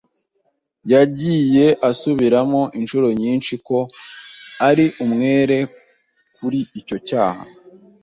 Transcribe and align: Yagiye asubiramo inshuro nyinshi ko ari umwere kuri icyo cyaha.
Yagiye 0.93 1.65
asubiramo 1.89 2.61
inshuro 2.79 3.07
nyinshi 3.21 3.53
ko 3.67 3.77
ari 4.69 4.85
umwere 5.03 5.57
kuri 6.35 6.59
icyo 6.79 6.97
cyaha. 7.07 7.43